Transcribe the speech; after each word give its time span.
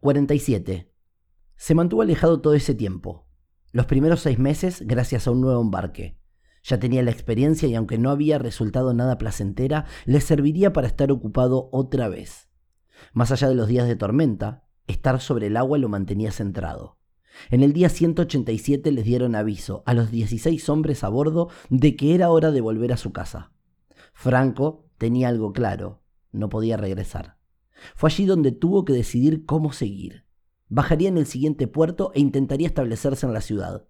47. 0.00 0.92
Se 1.56 1.74
mantuvo 1.74 2.02
alejado 2.02 2.40
todo 2.40 2.54
ese 2.54 2.72
tiempo. 2.72 3.26
Los 3.72 3.86
primeros 3.86 4.20
seis 4.20 4.38
meses 4.38 4.84
gracias 4.86 5.26
a 5.26 5.32
un 5.32 5.40
nuevo 5.40 5.60
embarque. 5.60 6.20
Ya 6.62 6.78
tenía 6.78 7.02
la 7.02 7.10
experiencia 7.10 7.68
y 7.68 7.74
aunque 7.74 7.98
no 7.98 8.10
había 8.10 8.38
resultado 8.38 8.94
nada 8.94 9.18
placentera, 9.18 9.86
le 10.04 10.20
serviría 10.20 10.72
para 10.72 10.86
estar 10.86 11.10
ocupado 11.10 11.68
otra 11.72 12.08
vez. 12.08 12.48
Más 13.12 13.32
allá 13.32 13.48
de 13.48 13.56
los 13.56 13.66
días 13.66 13.88
de 13.88 13.96
tormenta, 13.96 14.68
estar 14.86 15.20
sobre 15.20 15.48
el 15.48 15.56
agua 15.56 15.78
lo 15.78 15.88
mantenía 15.88 16.30
centrado. 16.30 16.98
En 17.50 17.64
el 17.64 17.72
día 17.72 17.88
187 17.88 18.92
les 18.92 19.04
dieron 19.04 19.34
aviso 19.34 19.82
a 19.84 19.94
los 19.94 20.12
16 20.12 20.68
hombres 20.68 21.02
a 21.02 21.08
bordo 21.08 21.48
de 21.70 21.96
que 21.96 22.14
era 22.14 22.30
hora 22.30 22.52
de 22.52 22.60
volver 22.60 22.92
a 22.92 22.96
su 22.96 23.12
casa. 23.12 23.50
Franco 24.12 24.88
tenía 24.96 25.28
algo 25.28 25.52
claro, 25.52 26.02
no 26.30 26.48
podía 26.48 26.76
regresar. 26.76 27.37
Fue 27.94 28.10
allí 28.10 28.26
donde 28.26 28.52
tuvo 28.52 28.84
que 28.84 28.92
decidir 28.92 29.44
cómo 29.46 29.72
seguir. 29.72 30.24
Bajaría 30.68 31.08
en 31.08 31.18
el 31.18 31.26
siguiente 31.26 31.66
puerto 31.66 32.12
e 32.14 32.20
intentaría 32.20 32.66
establecerse 32.66 33.26
en 33.26 33.32
la 33.32 33.40
ciudad. 33.40 33.88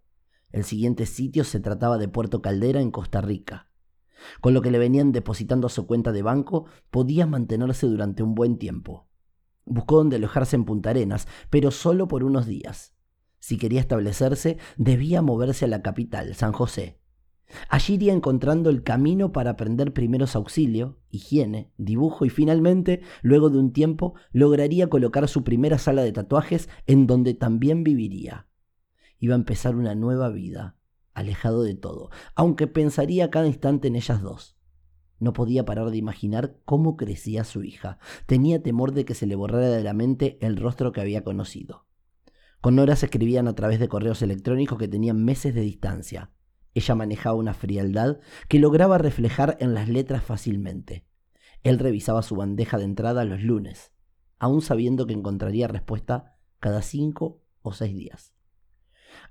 El 0.51 0.65
siguiente 0.65 1.07
sitio 1.07 1.45
se 1.45 1.61
trataba 1.61 1.99
de 1.99 2.09
Puerto 2.09 2.41
Caldera 2.41 2.81
en 2.81 2.91
Costa 2.91 3.21
Rica. 3.21 3.71
Con 4.41 4.55
lo 4.55 4.63
que 4.63 4.71
le 4.71 4.79
venían 4.79 5.13
depositando 5.13 5.67
a 5.67 5.71
su 5.71 5.87
cuenta 5.87 6.13
de 6.13 6.23
banco, 6.23 6.67
podía 6.91 7.27
mantenerse 7.27 7.87
durante 7.87 8.23
un 8.23 8.35
buen 8.35 8.59
tiempo. 8.59 9.09
Buscó 9.65 9.97
donde 9.97 10.17
alojarse 10.17 10.57
en 10.57 10.65
Punta 10.65 10.91
Arenas, 10.91 11.29
pero 11.51 11.71
solo 11.71 12.09
por 12.09 12.25
unos 12.25 12.47
días. 12.47 12.95
Si 13.39 13.59
quería 13.59 13.81
establecerse, 13.81 14.59
debía 14.77 15.23
moverse 15.23 15.67
a 15.67 15.69
la 15.69 15.83
capital, 15.83 16.35
San 16.35 16.53
José. 16.53 16.98
Allí 17.69 17.95
iría 17.95 18.13
encontrando 18.13 18.71
el 18.71 18.83
camino 18.83 19.33
para 19.33 19.51
aprender 19.51 19.93
primeros 19.93 20.37
auxilios, 20.37 20.97
higiene, 21.11 21.73
dibujo 21.79 22.25
y 22.25 22.31
finalmente, 22.31 23.01
luego 23.23 23.51
de 23.51 23.59
un 23.59 23.73
tiempo, 23.73 24.15
lograría 24.33 24.89
colocar 24.89 25.29
su 25.29 25.45
primera 25.45 25.79
sala 25.79 26.03
de 26.03 26.13
tatuajes 26.13 26.69
en 26.87 27.07
donde 27.07 27.35
también 27.35 27.85
viviría. 27.85 28.47
Iba 29.19 29.35
a 29.35 29.39
empezar 29.39 29.77
una 29.77 29.95
nueva 29.95 30.29
vida, 30.29 30.77
alejado 31.15 31.63
de 31.63 31.75
todo, 31.75 32.11
aunque 32.35 32.67
pensaría 32.67 33.31
cada 33.31 33.47
instante 33.47 33.89
en 33.89 33.97
ellas 33.97 34.23
dos. 34.23 34.57
No 35.19 35.33
podía 35.33 35.65
parar 35.65 35.91
de 35.91 35.97
imaginar 35.97 36.59
cómo 36.65 36.97
crecía 36.97 37.43
su 37.43 37.65
hija. 37.65 37.99
Tenía 38.27 38.63
temor 38.63 38.93
de 38.93 39.05
que 39.05 39.15
se 39.15 39.27
le 39.27 39.35
borrara 39.35 39.69
de 39.69 39.83
la 39.83 39.93
mente 39.93 40.39
el 40.41 40.57
rostro 40.57 40.93
que 40.93 41.01
había 41.01 41.25
conocido. 41.25 41.87
Con 42.61 42.79
horas 42.79 43.03
escribían 43.03 43.49
a 43.49 43.55
través 43.55 43.81
de 43.81 43.89
correos 43.89 44.23
electrónicos 44.23 44.79
que 44.79 44.89
tenían 44.89 45.25
meses 45.25 45.55
de 45.55 45.63
distancia. 45.63 46.31
Ella 46.75 46.95
manejaba 46.95 47.37
una 47.37 47.55
frialdad 47.55 48.19
que 48.49 48.59
lograba 48.59 48.99
reflejar 48.99 49.57
en 49.61 49.75
las 49.75 49.89
letras 49.89 50.23
fácilmente. 50.23 51.07
Él 51.63 51.79
revisaba 51.79 52.23
su 52.23 52.37
bandeja 52.37 52.79
de 52.79 52.85
entrada 52.85 53.25
los 53.25 53.43
lunes, 53.43 53.93
aún 54.39 54.63
sabiendo 54.63 55.07
que 55.07 55.15
encontraría 55.15 55.69
respuesta 55.69 56.37
cada 56.61 56.83
cinco 56.83 57.43
o 57.63 57.73
seis 57.73 57.95
días. 57.95 58.33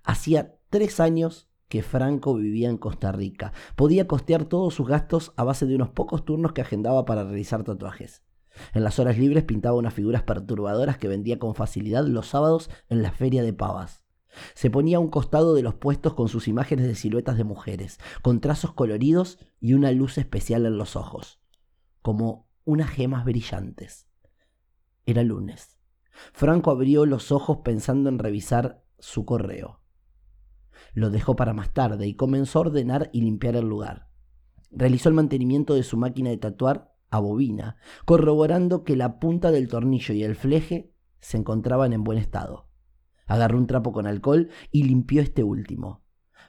Hacía 0.03 0.55
tres 0.69 0.99
años 0.99 1.49
que 1.67 1.83
Franco 1.83 2.35
vivía 2.35 2.69
en 2.69 2.77
Costa 2.77 3.11
Rica. 3.11 3.53
Podía 3.75 4.07
costear 4.07 4.45
todos 4.45 4.73
sus 4.73 4.87
gastos 4.87 5.33
a 5.35 5.43
base 5.43 5.65
de 5.65 5.75
unos 5.75 5.89
pocos 5.89 6.25
turnos 6.25 6.53
que 6.53 6.61
agendaba 6.61 7.05
para 7.05 7.23
realizar 7.23 7.63
tatuajes. 7.63 8.23
En 8.73 8.83
las 8.83 8.99
horas 8.99 9.17
libres 9.17 9.43
pintaba 9.43 9.77
unas 9.77 9.93
figuras 9.93 10.23
perturbadoras 10.23 10.97
que 10.97 11.07
vendía 11.07 11.39
con 11.39 11.55
facilidad 11.55 12.05
los 12.05 12.27
sábados 12.27 12.69
en 12.89 13.03
la 13.03 13.11
feria 13.11 13.43
de 13.43 13.53
pavas. 13.53 14.06
Se 14.53 14.69
ponía 14.69 14.97
a 14.97 14.99
un 14.99 15.09
costado 15.09 15.53
de 15.53 15.63
los 15.63 15.75
puestos 15.75 16.13
con 16.13 16.27
sus 16.27 16.47
imágenes 16.47 16.87
de 16.87 16.95
siluetas 16.95 17.37
de 17.37 17.43
mujeres, 17.43 17.99
con 18.21 18.39
trazos 18.41 18.73
coloridos 18.73 19.39
y 19.59 19.73
una 19.73 19.91
luz 19.91 20.17
especial 20.17 20.65
en 20.65 20.77
los 20.77 20.95
ojos, 20.95 21.39
como 22.01 22.47
unas 22.65 22.89
gemas 22.89 23.25
brillantes. 23.25 24.07
Era 25.05 25.23
lunes. 25.23 25.77
Franco 26.33 26.71
abrió 26.71 27.05
los 27.05 27.31
ojos 27.31 27.59
pensando 27.63 28.09
en 28.09 28.19
revisar 28.19 28.83
su 28.99 29.25
correo. 29.25 29.81
Lo 30.93 31.09
dejó 31.09 31.35
para 31.35 31.53
más 31.53 31.73
tarde 31.73 32.07
y 32.07 32.15
comenzó 32.15 32.59
a 32.59 32.61
ordenar 32.63 33.09
y 33.13 33.21
limpiar 33.21 33.55
el 33.55 33.67
lugar. 33.67 34.09
Realizó 34.71 35.09
el 35.09 35.15
mantenimiento 35.15 35.75
de 35.75 35.83
su 35.83 35.97
máquina 35.97 36.29
de 36.29 36.37
tatuar 36.37 36.93
a 37.09 37.19
bobina, 37.19 37.77
corroborando 38.05 38.83
que 38.83 38.95
la 38.95 39.19
punta 39.19 39.51
del 39.51 39.69
tornillo 39.69 40.13
y 40.13 40.23
el 40.23 40.35
fleje 40.35 40.93
se 41.19 41.37
encontraban 41.37 41.93
en 41.93 42.03
buen 42.03 42.17
estado. 42.17 42.66
Agarró 43.27 43.57
un 43.57 43.67
trapo 43.67 43.91
con 43.91 44.07
alcohol 44.07 44.49
y 44.71 44.83
limpió 44.83 45.21
este 45.21 45.43
último. 45.43 46.01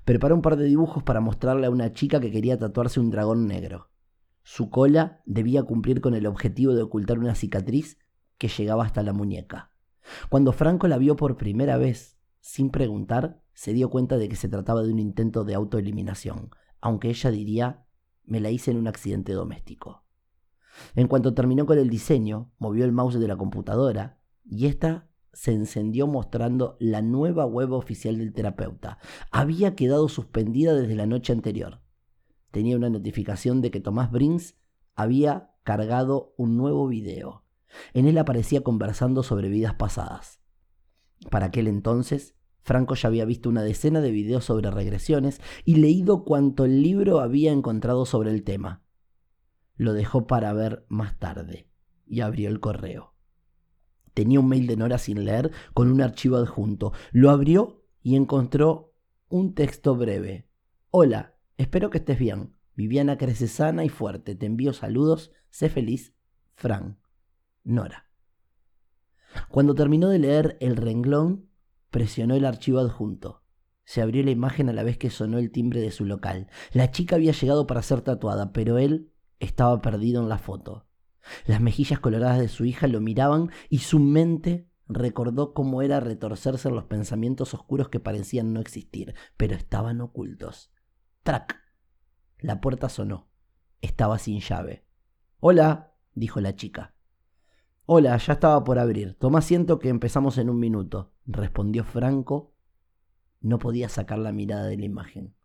Preparó 0.04 0.34
un 0.34 0.42
par 0.42 0.56
de 0.56 0.64
dibujos 0.64 1.02
para 1.02 1.20
mostrarle 1.20 1.66
a 1.66 1.70
una 1.70 1.92
chica 1.92 2.20
que 2.20 2.30
quería 2.30 2.56
tatuarse 2.56 3.00
un 3.00 3.10
dragón 3.10 3.46
negro. 3.46 3.90
Su 4.42 4.70
cola 4.70 5.20
debía 5.26 5.62
cumplir 5.64 6.00
con 6.00 6.14
el 6.14 6.26
objetivo 6.26 6.74
de 6.74 6.82
ocultar 6.82 7.18
una 7.18 7.34
cicatriz 7.34 7.98
que 8.38 8.48
llegaba 8.48 8.84
hasta 8.84 9.02
la 9.02 9.12
muñeca. 9.12 9.72
Cuando 10.30 10.52
Franco 10.52 10.88
la 10.88 10.96
vio 10.96 11.16
por 11.16 11.36
primera 11.36 11.76
vez, 11.76 12.16
sin 12.40 12.70
preguntar, 12.70 13.42
se 13.52 13.72
dio 13.72 13.90
cuenta 13.90 14.16
de 14.16 14.28
que 14.28 14.36
se 14.36 14.48
trataba 14.48 14.82
de 14.82 14.92
un 14.92 15.00
intento 15.00 15.44
de 15.44 15.54
autoeliminación, 15.54 16.50
aunque 16.80 17.10
ella 17.10 17.30
diría, 17.30 17.84
me 18.24 18.40
la 18.40 18.50
hice 18.50 18.70
en 18.70 18.78
un 18.78 18.86
accidente 18.86 19.32
doméstico. 19.32 20.04
En 20.94 21.08
cuanto 21.08 21.34
terminó 21.34 21.66
con 21.66 21.78
el 21.78 21.90
diseño, 21.90 22.52
movió 22.58 22.84
el 22.84 22.92
mouse 22.92 23.18
de 23.18 23.28
la 23.28 23.36
computadora 23.36 24.20
y 24.44 24.66
esta 24.66 25.07
se 25.38 25.52
encendió 25.52 26.08
mostrando 26.08 26.76
la 26.80 27.00
nueva 27.00 27.46
web 27.46 27.70
oficial 27.70 28.18
del 28.18 28.32
terapeuta. 28.32 28.98
Había 29.30 29.76
quedado 29.76 30.08
suspendida 30.08 30.74
desde 30.74 30.96
la 30.96 31.06
noche 31.06 31.32
anterior. 31.32 31.80
Tenía 32.50 32.76
una 32.76 32.90
notificación 32.90 33.60
de 33.60 33.70
que 33.70 33.78
Tomás 33.78 34.10
Brins 34.10 34.56
había 34.96 35.52
cargado 35.62 36.34
un 36.38 36.56
nuevo 36.56 36.88
video. 36.88 37.44
En 37.94 38.08
él 38.08 38.18
aparecía 38.18 38.64
conversando 38.64 39.22
sobre 39.22 39.48
vidas 39.48 39.74
pasadas. 39.74 40.40
Para 41.30 41.46
aquel 41.46 41.68
entonces, 41.68 42.34
Franco 42.62 42.96
ya 42.96 43.06
había 43.06 43.24
visto 43.24 43.48
una 43.48 43.62
decena 43.62 44.00
de 44.00 44.10
videos 44.10 44.44
sobre 44.44 44.72
regresiones 44.72 45.40
y 45.64 45.76
leído 45.76 46.24
cuanto 46.24 46.64
el 46.64 46.82
libro 46.82 47.20
había 47.20 47.52
encontrado 47.52 48.06
sobre 48.06 48.30
el 48.32 48.42
tema. 48.42 48.82
Lo 49.76 49.92
dejó 49.92 50.26
para 50.26 50.52
ver 50.52 50.84
más 50.88 51.16
tarde 51.16 51.70
y 52.06 52.22
abrió 52.22 52.48
el 52.48 52.58
correo. 52.58 53.17
Tenía 54.18 54.40
un 54.40 54.48
mail 54.48 54.66
de 54.66 54.76
Nora 54.76 54.98
sin 54.98 55.24
leer 55.24 55.52
con 55.74 55.92
un 55.92 56.02
archivo 56.02 56.38
adjunto. 56.38 56.92
Lo 57.12 57.30
abrió 57.30 57.84
y 58.02 58.16
encontró 58.16 58.92
un 59.28 59.54
texto 59.54 59.94
breve. 59.94 60.48
Hola, 60.90 61.36
espero 61.56 61.88
que 61.88 61.98
estés 61.98 62.18
bien. 62.18 62.56
Viviana 62.74 63.16
crece 63.16 63.46
sana 63.46 63.84
y 63.84 63.88
fuerte. 63.88 64.34
Te 64.34 64.46
envío 64.46 64.72
saludos. 64.72 65.30
Sé 65.50 65.68
feliz. 65.68 66.16
Fran. 66.56 66.98
Nora. 67.62 68.10
Cuando 69.50 69.76
terminó 69.76 70.08
de 70.08 70.18
leer 70.18 70.58
el 70.60 70.74
renglón, 70.74 71.48
presionó 71.90 72.34
el 72.34 72.44
archivo 72.44 72.80
adjunto. 72.80 73.44
Se 73.84 74.02
abrió 74.02 74.24
la 74.24 74.32
imagen 74.32 74.68
a 74.68 74.72
la 74.72 74.82
vez 74.82 74.98
que 74.98 75.10
sonó 75.10 75.38
el 75.38 75.52
timbre 75.52 75.80
de 75.80 75.92
su 75.92 76.04
local. 76.04 76.48
La 76.72 76.90
chica 76.90 77.14
había 77.14 77.30
llegado 77.30 77.68
para 77.68 77.82
ser 77.82 78.00
tatuada, 78.00 78.52
pero 78.52 78.78
él 78.78 79.12
estaba 79.38 79.80
perdido 79.80 80.20
en 80.20 80.28
la 80.28 80.38
foto. 80.38 80.87
Las 81.46 81.60
mejillas 81.60 82.00
coloradas 82.00 82.38
de 82.38 82.48
su 82.48 82.64
hija 82.64 82.86
lo 82.86 83.00
miraban 83.00 83.50
y 83.68 83.78
su 83.78 83.98
mente 83.98 84.68
recordó 84.88 85.52
cómo 85.52 85.82
era 85.82 86.00
retorcerse 86.00 86.70
los 86.70 86.84
pensamientos 86.84 87.54
oscuros 87.54 87.88
que 87.88 88.00
parecían 88.00 88.52
no 88.52 88.60
existir, 88.60 89.14
pero 89.36 89.54
estaban 89.54 90.00
ocultos. 90.00 90.72
¡Trac! 91.22 91.60
La 92.38 92.60
puerta 92.60 92.88
sonó. 92.88 93.28
Estaba 93.80 94.18
sin 94.18 94.40
llave. 94.40 94.84
Hola, 95.40 95.94
dijo 96.14 96.40
la 96.40 96.56
chica. 96.56 96.94
Hola, 97.84 98.16
ya 98.16 98.34
estaba 98.34 98.64
por 98.64 98.78
abrir. 98.78 99.14
Toma 99.14 99.38
asiento 99.38 99.78
que 99.78 99.88
empezamos 99.88 100.38
en 100.38 100.50
un 100.50 100.58
minuto, 100.58 101.12
respondió 101.26 101.84
Franco. 101.84 102.54
No 103.40 103.58
podía 103.58 103.88
sacar 103.88 104.18
la 104.18 104.32
mirada 104.32 104.66
de 104.66 104.76
la 104.76 104.84
imagen. 104.84 105.37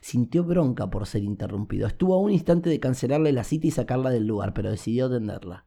Sintió 0.00 0.44
bronca 0.44 0.90
por 0.90 1.06
ser 1.06 1.22
interrumpido. 1.22 1.86
Estuvo 1.86 2.14
a 2.14 2.20
un 2.20 2.30
instante 2.30 2.70
de 2.70 2.80
cancelarle 2.80 3.32
la 3.32 3.44
cita 3.44 3.66
y 3.66 3.70
sacarla 3.70 4.10
del 4.10 4.26
lugar, 4.26 4.54
pero 4.54 4.70
decidió 4.70 5.06
atenderla. 5.06 5.66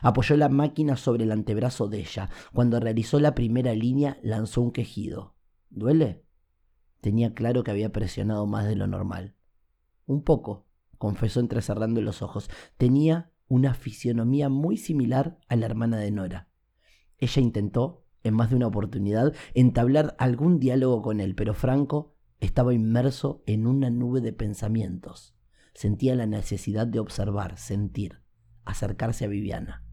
Apoyó 0.00 0.36
la 0.36 0.48
máquina 0.48 0.96
sobre 0.96 1.24
el 1.24 1.32
antebrazo 1.32 1.88
de 1.88 2.00
ella. 2.00 2.30
Cuando 2.52 2.80
realizó 2.80 3.20
la 3.20 3.34
primera 3.34 3.74
línea, 3.74 4.18
lanzó 4.22 4.62
un 4.62 4.72
quejido. 4.72 5.34
¿Duele? 5.70 6.24
Tenía 7.00 7.34
claro 7.34 7.62
que 7.62 7.70
había 7.70 7.92
presionado 7.92 8.46
más 8.46 8.66
de 8.66 8.76
lo 8.76 8.86
normal. 8.86 9.36
Un 10.06 10.22
poco, 10.22 10.66
confesó 10.98 11.40
entrecerrando 11.40 12.00
los 12.00 12.22
ojos. 12.22 12.50
Tenía 12.76 13.32
una 13.48 13.74
fisionomía 13.74 14.48
muy 14.48 14.76
similar 14.76 15.38
a 15.48 15.56
la 15.56 15.66
hermana 15.66 15.98
de 15.98 16.10
Nora. 16.10 16.48
Ella 17.18 17.42
intentó, 17.42 18.04
en 18.22 18.34
más 18.34 18.50
de 18.50 18.56
una 18.56 18.66
oportunidad, 18.66 19.34
entablar 19.54 20.16
algún 20.18 20.58
diálogo 20.58 21.02
con 21.02 21.20
él, 21.20 21.34
pero 21.34 21.54
Franco 21.54 22.15
estaba 22.40 22.74
inmerso 22.74 23.42
en 23.46 23.66
una 23.66 23.90
nube 23.90 24.20
de 24.20 24.32
pensamientos. 24.32 25.34
Sentía 25.74 26.14
la 26.14 26.26
necesidad 26.26 26.86
de 26.86 27.00
observar, 27.00 27.58
sentir, 27.58 28.20
acercarse 28.64 29.24
a 29.24 29.28
Viviana. 29.28 29.84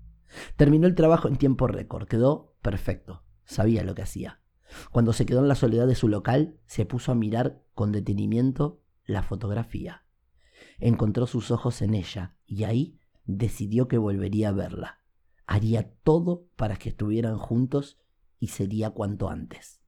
Terminó 0.55 0.87
el 0.87 0.95
trabajo 0.95 1.27
en 1.27 1.37
tiempo 1.37 1.67
récord, 1.67 2.07
quedó 2.07 2.55
perfecto, 2.61 3.23
sabía 3.45 3.83
lo 3.83 3.95
que 3.95 4.01
hacía. 4.01 4.41
Cuando 4.91 5.13
se 5.13 5.25
quedó 5.25 5.41
en 5.41 5.47
la 5.47 5.55
soledad 5.55 5.87
de 5.87 5.95
su 5.95 6.07
local, 6.07 6.57
se 6.65 6.85
puso 6.85 7.11
a 7.11 7.15
mirar 7.15 7.63
con 7.75 7.91
detenimiento 7.91 8.81
la 9.05 9.23
fotografía. 9.23 10.05
Encontró 10.79 11.27
sus 11.27 11.51
ojos 11.51 11.81
en 11.81 11.93
ella 11.93 12.35
y 12.45 12.63
ahí 12.63 12.99
decidió 13.25 13.87
que 13.87 13.97
volvería 13.97 14.49
a 14.49 14.53
verla. 14.53 14.99
haría 15.45 15.93
todo 16.03 16.47
para 16.55 16.77
que 16.77 16.89
estuvieran 16.89 17.37
juntos 17.37 17.99
y 18.39 18.47
sería 18.47 18.91
cuanto 18.91 19.29
antes. 19.29 19.82